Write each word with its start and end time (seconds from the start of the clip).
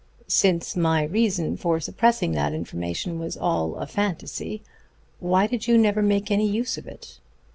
"Since 0.25 0.75
my 0.75 1.03
reason 1.03 1.57
for 1.57 1.79
suppressing 1.79 2.31
that 2.31 2.53
information 2.55 3.19
was 3.19 3.37
all 3.37 3.75
a 3.75 3.85
fantasy, 3.85 4.63
why 5.19 5.45
did 5.45 5.67
you 5.67 5.77
never 5.77 6.01
make 6.01 6.31
any 6.31 6.47
use 6.49 6.75
of 6.75 6.87
it? 6.87 7.19